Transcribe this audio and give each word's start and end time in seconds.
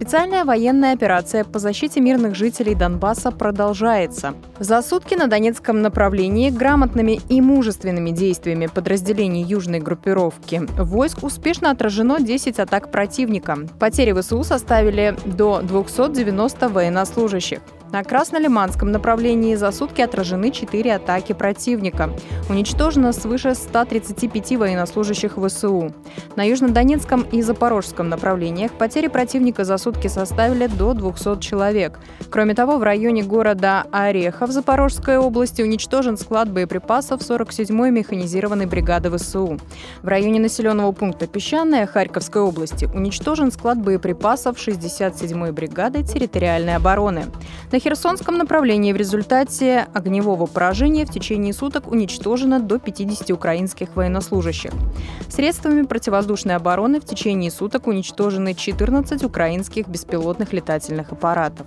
Специальная 0.00 0.46
военная 0.46 0.94
операция 0.94 1.44
по 1.44 1.58
защите 1.58 2.00
мирных 2.00 2.34
жителей 2.34 2.74
Донбасса 2.74 3.30
продолжается. 3.30 4.32
За 4.58 4.80
сутки 4.80 5.14
на 5.14 5.26
Донецком 5.26 5.82
направлении 5.82 6.48
грамотными 6.48 7.20
и 7.28 7.42
мужественными 7.42 8.08
действиями 8.08 8.64
подразделений 8.64 9.42
южной 9.42 9.80
группировки 9.80 10.62
войск 10.78 11.22
успешно 11.22 11.70
отражено 11.70 12.18
10 12.18 12.60
атак 12.60 12.90
противника. 12.90 13.58
Потери 13.78 14.18
ВСУ 14.18 14.42
составили 14.42 15.14
до 15.26 15.60
290 15.60 16.70
военнослужащих. 16.70 17.58
На 17.92 18.04
Краснолиманском 18.04 18.92
направлении 18.92 19.56
за 19.56 19.72
сутки 19.72 20.00
отражены 20.00 20.52
4 20.52 20.94
атаки 20.94 21.32
противника. 21.32 22.10
Уничтожено 22.48 23.12
свыше 23.12 23.56
135 23.56 24.56
военнослужащих 24.56 25.36
ВСУ. 25.36 25.92
На 26.36 26.46
Южнодонецком 26.46 27.22
и 27.22 27.42
Запорожском 27.42 28.08
направлениях 28.08 28.70
потери 28.72 29.08
противника 29.08 29.64
за 29.64 29.76
сутки 29.76 30.06
составили 30.06 30.68
до 30.68 30.94
200 30.94 31.40
человек. 31.40 31.98
Кроме 32.30 32.54
того, 32.54 32.78
в 32.78 32.84
районе 32.84 33.24
города 33.24 33.84
Орехов 33.90 34.50
Запорожской 34.50 35.18
области 35.18 35.62
уничтожен 35.62 36.16
склад 36.16 36.48
боеприпасов 36.48 37.22
47-й 37.22 37.90
механизированной 37.90 38.66
бригады 38.66 39.10
ВСУ. 39.16 39.58
В 40.02 40.06
районе 40.06 40.38
населенного 40.38 40.92
пункта 40.92 41.26
Песчаная 41.26 41.86
Харьковской 41.86 42.40
области 42.40 42.84
уничтожен 42.84 43.50
склад 43.50 43.82
боеприпасов 43.82 44.56
67-й 44.58 45.50
бригады 45.50 46.04
территориальной 46.04 46.76
обороны. 46.76 47.24
На 47.72 47.79
Херсонском 47.80 48.36
направлении 48.36 48.92
в 48.92 48.96
результате 48.96 49.88
огневого 49.94 50.46
поражения 50.46 51.06
в 51.06 51.10
течение 51.10 51.54
суток 51.54 51.90
уничтожено 51.90 52.60
до 52.60 52.78
50 52.78 53.30
украинских 53.30 53.96
военнослужащих. 53.96 54.72
Средствами 55.28 55.82
противовоздушной 55.82 56.56
обороны 56.56 57.00
в 57.00 57.06
течение 57.06 57.50
суток 57.50 57.86
уничтожены 57.86 58.54
14 58.54 59.24
украинских 59.24 59.88
беспилотных 59.88 60.52
летательных 60.52 61.12
аппаратов. 61.12 61.66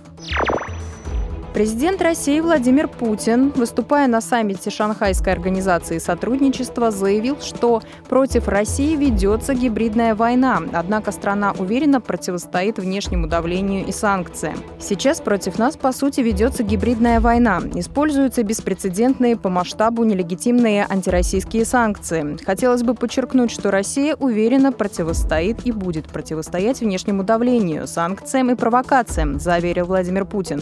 Президент 1.54 2.02
России 2.02 2.40
Владимир 2.40 2.88
Путин, 2.88 3.50
выступая 3.50 4.08
на 4.08 4.20
саммите 4.20 4.70
Шанхайской 4.70 5.32
организации 5.32 5.98
сотрудничества, 5.98 6.90
заявил, 6.90 7.36
что 7.40 7.80
против 8.08 8.48
России 8.48 8.96
ведется 8.96 9.54
гибридная 9.54 10.16
война, 10.16 10.60
однако 10.72 11.12
страна 11.12 11.54
уверенно 11.56 12.00
противостоит 12.00 12.80
внешнему 12.80 13.28
давлению 13.28 13.86
и 13.86 13.92
санкциям. 13.92 14.56
Сейчас 14.80 15.20
против 15.20 15.56
нас, 15.56 15.76
по 15.76 15.92
сути, 15.92 16.22
ведется 16.22 16.64
гибридная 16.64 17.20
война. 17.20 17.60
Используются 17.76 18.42
беспрецедентные 18.42 19.36
по 19.36 19.48
масштабу 19.48 20.02
нелегитимные 20.02 20.84
антироссийские 20.90 21.64
санкции. 21.64 22.36
Хотелось 22.44 22.82
бы 22.82 22.94
подчеркнуть, 22.94 23.52
что 23.52 23.70
Россия 23.70 24.16
уверенно 24.16 24.72
противостоит 24.72 25.64
и 25.64 25.70
будет 25.70 26.06
противостоять 26.06 26.80
внешнему 26.80 27.22
давлению, 27.22 27.86
санкциям 27.86 28.50
и 28.50 28.56
провокациям, 28.56 29.38
заверил 29.38 29.86
Владимир 29.86 30.24
Путин. 30.24 30.60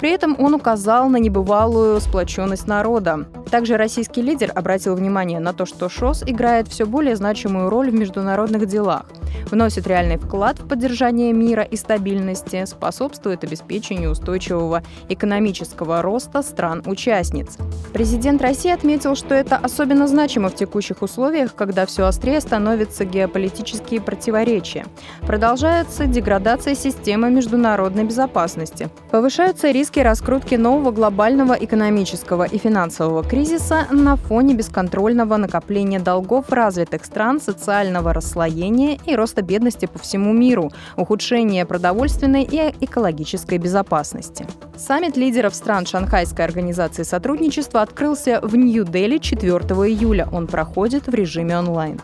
При 0.00 0.10
этом 0.10 0.31
этом 0.32 0.44
он 0.44 0.54
указал 0.54 1.08
на 1.08 1.16
небывалую 1.16 2.00
сплоченность 2.00 2.66
народа. 2.66 3.26
Также 3.50 3.76
российский 3.76 4.22
лидер 4.22 4.52
обратил 4.54 4.94
внимание 4.94 5.40
на 5.40 5.52
то, 5.52 5.66
что 5.66 5.88
ШОС 5.88 6.22
играет 6.26 6.68
все 6.68 6.86
более 6.86 7.16
значимую 7.16 7.70
роль 7.70 7.90
в 7.90 7.94
международных 7.94 8.66
делах, 8.66 9.06
вносит 9.52 9.86
реальный 9.86 10.16
вклад 10.16 10.58
в 10.58 10.66
поддержание 10.66 11.32
мира 11.32 11.62
и 11.62 11.76
стабильности, 11.76 12.64
способствует 12.64 13.44
обеспечению 13.44 14.10
устойчивого 14.10 14.82
экономического 15.08 16.00
роста 16.02 16.42
стран-участниц. 16.42 17.58
Президент 17.92 18.40
России 18.40 18.70
отметил, 18.70 19.14
что 19.14 19.34
это 19.34 19.56
особенно 19.56 20.08
значимо 20.08 20.48
в 20.48 20.54
текущих 20.54 21.02
условиях, 21.02 21.54
когда 21.54 21.84
все 21.84 22.06
острее 22.06 22.40
становятся 22.40 23.04
геополитические 23.04 24.00
противоречия. 24.00 24.86
Продолжается 25.20 26.06
деградация 26.06 26.74
системы 26.74 27.30
международной 27.30 28.04
безопасности. 28.04 28.88
Повышаются 29.10 29.70
риски 29.70 30.00
раскрутки 30.00 30.54
нового 30.54 30.90
глобального 30.92 31.52
экономического 31.52 32.44
и 32.44 32.56
финансового 32.56 33.22
кризиса 33.22 33.86
на 33.90 34.16
фоне 34.16 34.54
бесконтрольного 34.54 35.36
накопления 35.36 36.00
долгов 36.00 36.50
развитых 36.50 37.04
стран, 37.04 37.38
социального 37.40 38.14
расслоения 38.14 38.98
и 39.04 39.14
роста 39.14 39.41
бедности 39.42 39.86
по 39.86 39.98
всему 39.98 40.32
миру, 40.32 40.70
ухудшения 40.96 41.66
продовольственной 41.66 42.42
и 42.44 42.74
экологической 42.80 43.58
безопасности. 43.58 44.46
Саммит 44.76 45.16
лидеров 45.16 45.54
стран 45.54 45.86
Шанхайской 45.86 46.44
организации 46.44 47.02
сотрудничества 47.02 47.82
открылся 47.82 48.40
в 48.42 48.56
Нью-Дели 48.56 49.18
4 49.18 49.50
июля. 49.50 50.28
Он 50.32 50.46
проходит 50.46 51.06
в 51.06 51.14
режиме 51.14 51.58
онлайн. 51.58 52.00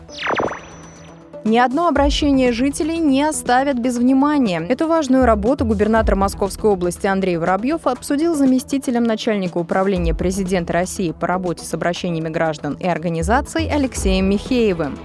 Ни 1.49 1.57
одно 1.57 1.87
обращение 1.87 2.51
жителей 2.51 2.99
не 2.99 3.23
оставят 3.23 3.79
без 3.79 3.97
внимания. 3.97 4.63
Эту 4.69 4.87
важную 4.87 5.25
работу 5.25 5.65
губернатор 5.65 6.15
Московской 6.15 6.69
области 6.69 7.07
Андрей 7.07 7.37
Воробьев 7.37 7.87
обсудил 7.87 8.35
заместителем 8.35 9.03
начальника 9.03 9.57
управления 9.57 10.13
президента 10.13 10.73
России 10.73 11.11
по 11.11 11.25
работе 11.25 11.65
с 11.65 11.73
обращениями 11.73 12.29
граждан 12.29 12.77
и 12.79 12.85
организаций 12.85 13.67
Алексеем 13.67 14.29
Михеевым. 14.29 14.99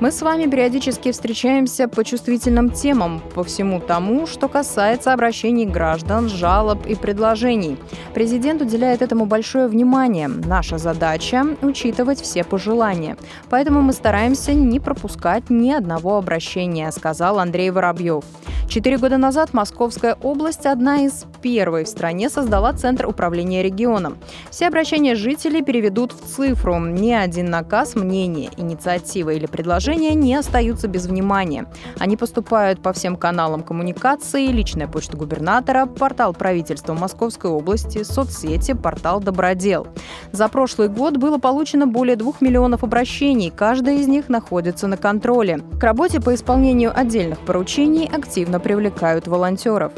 Мы 0.00 0.10
с 0.10 0.20
вами 0.20 0.44
периодически 0.44 1.10
встречаемся 1.12 1.88
по 1.88 2.04
чувствительным 2.04 2.68
темам, 2.68 3.22
по 3.34 3.42
всему 3.42 3.80
тому, 3.80 4.26
что 4.26 4.48
касается 4.48 5.14
обращений 5.14 5.64
граждан, 5.64 6.28
жалоб 6.28 6.84
и 6.84 6.94
предложений. 6.94 7.78
Президент 8.12 8.60
уделяет 8.60 9.00
этому 9.00 9.24
большое 9.24 9.66
внимание. 9.66 10.28
Наша 10.28 10.76
задача– 10.76 11.46
учитывать 11.62 12.20
все 12.20 12.44
пожелания. 12.44 13.16
Поэтому 13.48 13.80
мы 13.80 13.94
стараемся 13.94 14.52
не 14.52 14.78
пропускать 14.78 15.48
ни 15.48 15.70
одного 15.70 15.85
обращения, 16.16 16.90
сказал 16.90 17.38
Андрей 17.38 17.70
Воробьев. 17.70 18.24
Четыре 18.68 18.98
года 18.98 19.16
назад 19.16 19.54
Московская 19.54 20.16
область, 20.20 20.66
одна 20.66 21.04
из 21.04 21.24
первой 21.40 21.84
в 21.84 21.88
стране, 21.88 22.28
создала 22.28 22.72
Центр 22.72 23.06
управления 23.06 23.62
регионом. 23.62 24.18
Все 24.50 24.66
обращения 24.66 25.14
жителей 25.14 25.62
переведут 25.62 26.12
в 26.12 26.26
цифру. 26.26 26.78
Ни 26.78 27.12
один 27.12 27.48
наказ, 27.48 27.94
мнение, 27.94 28.50
инициатива 28.56 29.30
или 29.30 29.46
предложение 29.46 30.14
не 30.14 30.34
остаются 30.34 30.88
без 30.88 31.06
внимания. 31.06 31.66
Они 31.98 32.16
поступают 32.16 32.82
по 32.82 32.92
всем 32.92 33.16
каналам 33.16 33.62
коммуникации, 33.62 34.48
личная 34.48 34.88
почта 34.88 35.16
губернатора, 35.16 35.86
портал 35.86 36.34
правительства 36.34 36.92
Московской 36.92 37.50
области, 37.50 38.02
соцсети, 38.02 38.74
портал 38.74 39.20
«Добродел». 39.20 39.86
За 40.32 40.48
прошлый 40.48 40.88
год 40.88 41.16
было 41.16 41.38
получено 41.38 41.86
более 41.86 42.16
двух 42.16 42.40
миллионов 42.40 42.82
обращений. 42.82 43.50
Каждая 43.56 43.96
из 43.96 44.08
них 44.08 44.28
находится 44.28 44.86
на 44.86 44.96
контроле. 44.96 45.60
К 45.80 45.84
работе 45.84 46.20
по 46.20 46.34
исполнению 46.34 46.92
отдельных 46.94 47.38
поручений 47.38 48.06
активно 48.12 48.55
привлекают 48.58 49.26
волонтеров. 49.26 49.92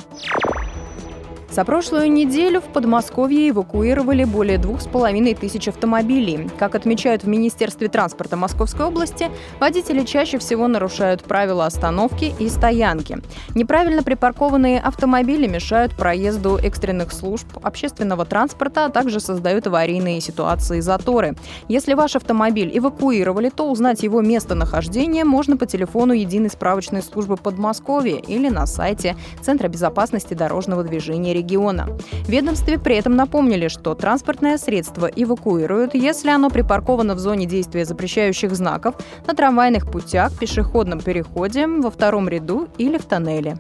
За 1.51 1.65
прошлую 1.65 2.13
неделю 2.13 2.61
в 2.61 2.65
Подмосковье 2.65 3.49
эвакуировали 3.49 4.25
более 4.25 4.59
двух 4.59 4.83
с 4.83 4.87
половиной 4.87 5.33
тысяч 5.35 5.67
автомобилей. 5.67 6.51
Как 6.59 6.75
отмечают 6.75 7.25
в 7.25 7.27
Министерстве 7.27 7.89
транспорта 7.89 8.37
Московской 8.37 8.85
области, 8.85 9.31
водители 9.59 10.05
чаще 10.05 10.37
всего 10.39 10.69
нарушают 10.69 11.25
правила 11.25 11.65
остановки 11.65 12.35
и 12.39 12.51
стоянки. 12.51 13.19
Неправильно 13.55 14.03
припаркованные 14.03 14.79
автомобили 14.79 15.47
мешают 15.47 15.97
проезду 15.97 16.59
экстренных 16.63 17.13
служб 17.13 17.47
общественного 17.63 18.27
транспорта, 18.27 18.85
а 18.85 18.91
также 18.91 19.19
создают 19.19 19.67
аварийные 19.67 20.21
ситуации 20.21 20.81
заторы. 20.81 21.35
Если 21.67 21.95
ваш 21.95 22.15
автомобиль 22.15 22.71
эвакуировали, 22.77 23.49
то 23.49 23.71
узнать 23.71 24.03
его 24.03 24.21
местонахождение 24.21 25.25
можно 25.25 25.57
по 25.57 25.65
телефону 25.65 26.13
единой 26.13 26.51
справочной 26.51 27.03
службы 27.03 27.39
Подмосковья 27.39 28.17
или 28.17 28.51
на 28.51 28.67
сайте 28.67 29.17
Центра 29.41 29.69
безопасности 29.69 30.35
дорожного 30.35 30.85
движения 30.85 31.38
региона. 31.39 31.89
Ведомстве 32.27 32.79
при 32.79 32.97
этом 32.97 33.17
напомнили, 33.17 33.69
что 33.69 33.95
транспортное 33.95 34.59
средство 34.59 35.07
эвакуируют, 35.07 35.95
если 35.95 36.31
оно 36.31 36.51
припарковано 36.51 37.15
в 37.15 37.19
зоне 37.19 37.47
действия 37.47 37.85
запрещающих 37.85 38.55
знаков, 38.55 38.95
на 39.27 39.35
трамвайных 39.35 39.91
путях, 39.91 40.39
пешеходном 40.39 41.01
переходе, 41.01 41.67
во 41.67 41.91
втором 41.91 42.29
ряду 42.29 42.69
или 42.79 42.99
в 42.99 43.05
тоннеле. 43.05 43.59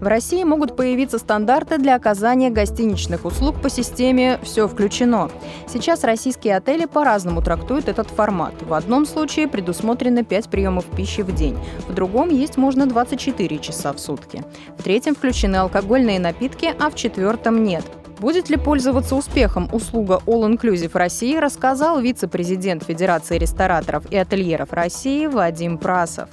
В 0.00 0.06
России 0.06 0.44
могут 0.44 0.76
появиться 0.76 1.18
стандарты 1.18 1.78
для 1.78 1.96
оказания 1.96 2.50
гостиничных 2.50 3.24
услуг 3.24 3.60
по 3.60 3.68
системе 3.68 4.38
«Все 4.42 4.68
включено». 4.68 5.30
Сейчас 5.66 6.04
российские 6.04 6.56
отели 6.56 6.84
по-разному 6.84 7.42
трактуют 7.42 7.88
этот 7.88 8.08
формат. 8.08 8.54
В 8.62 8.74
одном 8.74 9.06
случае 9.06 9.48
предусмотрены 9.48 10.24
5 10.24 10.48
приемов 10.48 10.84
пищи 10.86 11.22
в 11.22 11.34
день, 11.34 11.58
в 11.88 11.94
другом 11.94 12.28
есть 12.30 12.56
можно 12.56 12.86
24 12.86 13.58
часа 13.58 13.92
в 13.92 13.98
сутки. 13.98 14.44
В 14.78 14.82
третьем 14.82 15.14
включены 15.14 15.56
алкогольные 15.56 16.20
напитки, 16.20 16.72
а 16.78 16.90
в 16.90 16.94
четвертом 16.94 17.64
нет– 17.64 17.84
Будет 18.20 18.50
ли 18.50 18.56
пользоваться 18.56 19.14
успехом 19.14 19.68
услуга 19.72 20.20
All 20.26 20.50
Inclusive 20.52 20.90
России, 20.92 21.36
рассказал 21.36 22.00
вице-президент 22.00 22.82
Федерации 22.82 23.38
рестораторов 23.38 24.10
и 24.10 24.16
ательеров 24.16 24.72
России 24.72 25.26
Вадим 25.26 25.78
Прасов. 25.78 26.28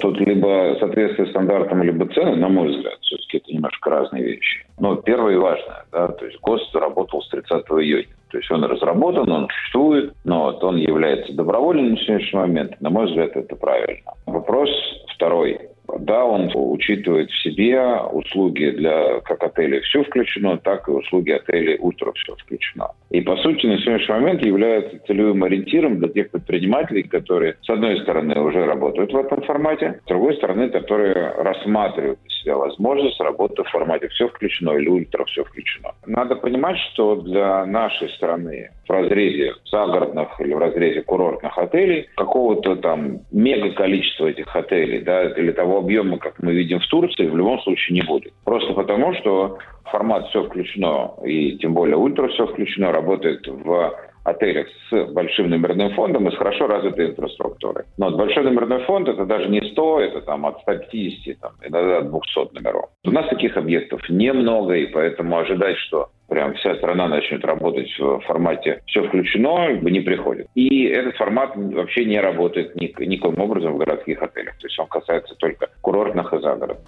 Тут 0.00 0.18
либо 0.20 0.76
соответствие 0.80 1.28
стандартам, 1.28 1.82
либо 1.82 2.06
цены, 2.12 2.36
на 2.36 2.48
мой 2.48 2.68
взгляд, 2.68 2.98
все-таки 3.00 3.38
это 3.38 3.52
немножко 3.52 3.90
разные 3.90 4.24
вещи. 4.24 4.66
Но 4.78 4.96
первое 4.96 5.34
и 5.34 5.36
важное, 5.36 5.84
да, 5.92 6.08
то 6.08 6.24
есть 6.26 6.40
ГОСТ 6.40 6.74
работал 6.74 7.22
с 7.22 7.28
30 7.28 7.50
июня. 7.50 8.06
То 8.30 8.38
есть 8.38 8.50
он 8.50 8.64
разработан, 8.64 9.30
он 9.30 9.48
существует, 9.48 10.12
но 10.24 10.46
вот 10.46 10.64
он 10.64 10.76
является 10.76 11.32
добровольным 11.32 11.90
на 11.90 11.96
сегодняшний 11.98 12.40
момент. 12.40 12.80
На 12.80 12.90
мой 12.90 13.06
взгляд, 13.06 13.36
это 13.36 13.54
правильно. 13.54 14.12
Вопрос 14.26 14.68
второй. 15.14 15.60
Да, 16.00 16.24
он 16.24 16.50
учитывает 16.54 17.30
в 17.30 17.42
себе 17.42 17.80
услуги 18.12 18.70
для 18.70 19.20
как 19.20 19.42
отелей 19.42 19.80
все 19.80 20.02
включено, 20.04 20.58
так 20.58 20.88
и 20.88 20.92
услуги 20.92 21.30
отелей 21.30 21.76
утро 21.78 22.12
все 22.12 22.34
включено. 22.36 22.88
И, 23.10 23.20
по 23.20 23.36
сути, 23.36 23.66
на 23.66 23.78
сегодняшний 23.78 24.14
момент 24.14 24.44
является 24.44 24.98
целевым 25.06 25.44
ориентиром 25.44 25.98
для 25.98 26.08
тех 26.08 26.30
предпринимателей, 26.30 27.04
которые, 27.04 27.56
с 27.62 27.70
одной 27.70 28.00
стороны, 28.00 28.38
уже 28.40 28.64
работают 28.64 29.12
в 29.12 29.16
этом 29.16 29.42
формате, 29.42 30.00
с 30.04 30.08
другой 30.08 30.36
стороны, 30.36 30.68
которые 30.70 31.32
рассматривают 31.38 32.18
для 32.22 32.30
себя 32.30 32.56
возможность 32.56 33.20
работы 33.20 33.62
в 33.62 33.68
формате 33.68 34.08
все 34.08 34.28
включено 34.28 34.72
или 34.72 34.88
ультра 34.88 35.24
все 35.26 35.44
включено. 35.44 35.92
Надо 36.06 36.36
понимать, 36.36 36.78
что 36.92 37.16
для 37.16 37.66
нашей 37.66 38.08
страны 38.10 38.70
в 38.86 38.90
разрезе 38.90 39.54
загородных 39.70 40.40
или 40.40 40.52
в 40.52 40.58
разрезе 40.58 41.02
курортных 41.02 41.56
отелей 41.56 42.08
какого-то 42.16 42.76
там 42.76 43.20
мега 43.32 43.70
количества 43.72 44.26
этих 44.26 44.54
отелей, 44.54 45.00
да, 45.00 45.24
или 45.24 45.52
того 45.52 45.80
объема, 45.84 46.18
как 46.18 46.42
мы 46.42 46.52
видим 46.52 46.80
в 46.80 46.86
Турции, 46.86 47.26
в 47.26 47.36
любом 47.36 47.60
случае 47.60 47.94
не 47.94 48.02
будет. 48.02 48.32
Просто 48.44 48.72
потому, 48.72 49.14
что 49.14 49.58
формат 49.84 50.26
все 50.28 50.44
включено, 50.44 51.12
и 51.24 51.56
тем 51.58 51.74
более 51.74 51.96
ультра 51.96 52.28
все 52.28 52.46
включено, 52.46 52.92
работает 52.92 53.46
в 53.46 53.94
отелях 54.24 54.66
с 54.90 55.04
большим 55.12 55.50
номерным 55.50 55.94
фондом 55.94 56.26
и 56.26 56.32
с 56.32 56.36
хорошо 56.36 56.66
развитой 56.66 57.10
инфраструктурой. 57.10 57.84
Но 57.98 58.10
большой 58.10 58.42
номерной 58.44 58.82
фонд 58.84 59.08
это 59.08 59.26
даже 59.26 59.48
не 59.48 59.60
100, 59.60 60.00
это 60.00 60.20
там 60.22 60.46
от 60.46 60.60
150, 60.62 61.38
там, 61.40 61.52
иногда 61.62 61.98
от 61.98 62.10
200 62.10 62.54
номеров. 62.54 62.86
У 63.04 63.10
нас 63.10 63.28
таких 63.28 63.56
объектов 63.56 64.00
немного, 64.08 64.74
и 64.74 64.86
поэтому 64.86 65.36
ожидать, 65.36 65.76
что 65.76 66.08
прям 66.34 66.54
вся 66.54 66.74
страна 66.74 67.06
начнет 67.06 67.44
работать 67.44 67.88
в 67.96 68.18
формате 68.26 68.82
«все 68.86 69.06
включено», 69.06 69.68
не 69.70 70.00
приходит. 70.00 70.48
И 70.56 70.86
этот 70.86 71.14
формат 71.16 71.52
вообще 71.54 72.04
не 72.04 72.18
работает 72.18 72.74
никаким 72.74 73.38
образом 73.38 73.74
в 73.74 73.78
городских 73.78 74.20
отелях. 74.20 74.58
То 74.58 74.66
есть 74.66 74.78
он 74.80 74.88
касается 74.88 75.36
только 75.36 75.68
курортных 75.80 76.32
и 76.32 76.40
загородных. 76.40 76.78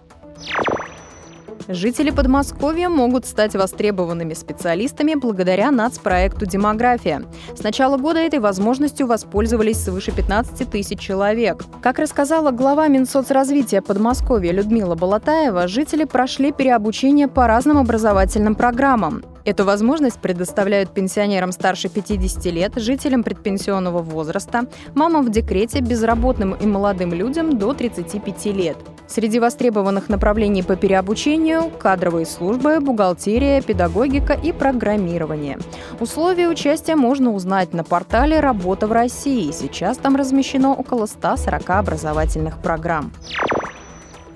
Жители 1.68 2.10
Подмосковья 2.10 2.88
могут 2.88 3.26
стать 3.26 3.54
востребованными 3.54 4.34
специалистами 4.34 5.14
благодаря 5.14 5.70
нацпроекту 5.70 6.46
«Демография». 6.46 7.22
С 7.56 7.62
начала 7.62 7.96
года 7.96 8.20
этой 8.20 8.38
возможностью 8.38 9.06
воспользовались 9.06 9.82
свыше 9.82 10.12
15 10.12 10.70
тысяч 10.70 11.00
человек. 11.00 11.64
Как 11.82 11.98
рассказала 11.98 12.52
глава 12.52 12.86
Минсоцразвития 12.88 13.82
Подмосковья 13.82 14.52
Людмила 14.52 14.94
Болотаева, 14.94 15.66
жители 15.66 16.04
прошли 16.04 16.52
переобучение 16.52 17.26
по 17.26 17.46
разным 17.46 17.78
образовательным 17.78 18.54
программам. 18.54 19.24
Эту 19.44 19.64
возможность 19.64 20.20
предоставляют 20.20 20.90
пенсионерам 20.90 21.52
старше 21.52 21.88
50 21.88 22.46
лет, 22.46 22.72
жителям 22.76 23.22
предпенсионного 23.22 24.02
возраста, 24.02 24.66
мамам 24.94 25.24
в 25.24 25.30
декрете, 25.30 25.80
безработным 25.80 26.54
и 26.54 26.66
молодым 26.66 27.12
людям 27.12 27.56
до 27.56 27.72
35 27.72 28.46
лет. 28.46 28.76
Среди 29.08 29.38
востребованных 29.38 30.08
направлений 30.08 30.62
по 30.62 30.76
переобучению– 30.76 31.70
кадровые 31.78 32.26
службы, 32.26 32.80
бухгалтерия, 32.80 33.62
педагогика 33.62 34.32
и 34.32 34.52
программирование. 34.52 35.58
Условия 36.00 36.48
участия 36.48 36.96
можно 36.96 37.32
узнать 37.32 37.72
на 37.72 37.84
портале 37.84 38.40
«Работа 38.40 38.86
в 38.86 38.92
России». 38.92 39.52
Сейчас 39.52 39.96
там 39.98 40.16
размещено 40.16 40.74
около 40.74 41.06
140 41.06 41.70
образовательных 41.70 42.58
программ. 42.58 43.12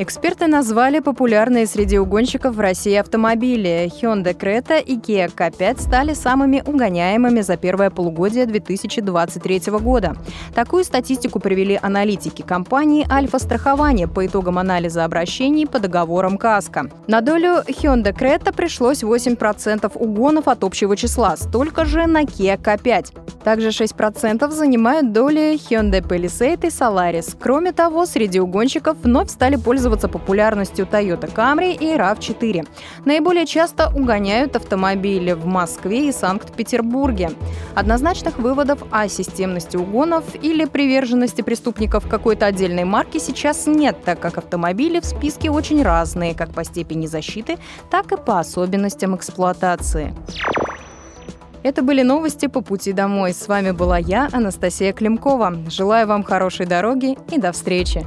Эксперты 0.02 0.46
назвали 0.46 1.00
популярные 1.00 1.66
среди 1.66 1.98
угонщиков 1.98 2.54
в 2.56 2.60
России 2.60 2.94
автомобили. 2.94 3.92
Hyundai 4.00 4.34
Creta 4.34 4.82
и 4.82 4.96
Kia 4.96 5.30
K5 5.30 5.78
стали 5.78 6.14
самыми 6.14 6.62
угоняемыми 6.66 7.42
за 7.42 7.58
первое 7.58 7.90
полугодие 7.90 8.46
2023 8.46 9.60
года. 9.78 10.16
Такую 10.54 10.84
статистику 10.84 11.38
привели 11.38 11.78
аналитики 11.82 12.40
компании 12.40 13.06
«Альфа-страхование» 13.12 14.08
по 14.08 14.24
итогам 14.24 14.58
анализа 14.58 15.04
обращений 15.04 15.66
по 15.66 15.78
договорам 15.78 16.38
КАСКО. 16.38 16.88
На 17.06 17.20
долю 17.20 17.62
Hyundai 17.68 18.18
Creta 18.18 18.54
пришлось 18.54 19.02
8% 19.02 19.92
угонов 19.94 20.48
от 20.48 20.64
общего 20.64 20.96
числа, 20.96 21.36
столько 21.36 21.84
же 21.84 22.06
на 22.06 22.22
Kia 22.22 22.58
K5. 22.58 23.44
Также 23.44 23.68
6% 23.68 24.50
занимают 24.50 25.12
доли 25.12 25.56
Hyundai 25.56 26.00
Palisade 26.00 26.68
и 26.68 26.70
Solaris. 26.70 27.36
Кроме 27.38 27.72
того, 27.72 28.06
среди 28.06 28.40
угонщиков 28.40 28.96
вновь 29.02 29.30
стали 29.30 29.56
пользоваться 29.56 29.89
пользоваться 29.90 30.08
популярностью 30.08 30.86
Toyota 30.86 31.32
Camry 31.32 31.74
и 31.74 31.96
RAV4. 31.96 32.68
Наиболее 33.04 33.44
часто 33.44 33.88
угоняют 33.88 34.54
автомобили 34.54 35.32
в 35.32 35.46
Москве 35.46 36.08
и 36.08 36.12
Санкт-Петербурге. 36.12 37.30
Однозначных 37.74 38.38
выводов 38.38 38.84
о 38.92 39.08
системности 39.08 39.76
угонов 39.76 40.24
или 40.40 40.64
приверженности 40.64 41.42
преступников 41.42 42.08
какой-то 42.08 42.46
отдельной 42.46 42.84
марки 42.84 43.18
сейчас 43.18 43.66
нет, 43.66 43.96
так 44.04 44.20
как 44.20 44.38
автомобили 44.38 45.00
в 45.00 45.04
списке 45.04 45.50
очень 45.50 45.82
разные, 45.82 46.34
как 46.34 46.50
по 46.52 46.62
степени 46.62 47.06
защиты, 47.06 47.58
так 47.90 48.12
и 48.12 48.16
по 48.16 48.38
особенностям 48.38 49.16
эксплуатации. 49.16 50.14
Это 51.62 51.82
были 51.82 52.02
новости 52.02 52.46
по 52.46 52.62
пути 52.62 52.92
домой. 52.92 53.32
С 53.32 53.48
вами 53.48 53.72
была 53.72 53.98
я, 53.98 54.28
Анастасия 54.32 54.92
Климкова. 54.92 55.52
Желаю 55.68 56.06
вам 56.06 56.22
хорошей 56.22 56.66
дороги 56.66 57.18
и 57.32 57.38
до 57.38 57.50
встречи. 57.52 58.06